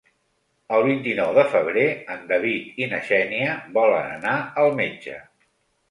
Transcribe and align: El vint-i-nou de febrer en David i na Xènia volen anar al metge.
El 0.77 0.85
vint-i-nou 0.87 1.33
de 1.35 1.43
febrer 1.51 1.85
en 2.15 2.25
David 2.33 2.83
i 2.87 2.91
na 2.95 3.03
Xènia 3.13 3.55
volen 3.79 4.13
anar 4.19 4.37
al 4.65 4.77
metge. 4.85 5.25